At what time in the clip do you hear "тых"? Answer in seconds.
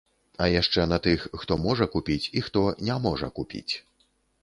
1.05-1.27